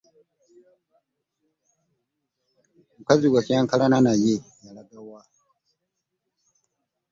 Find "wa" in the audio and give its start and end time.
5.09-5.21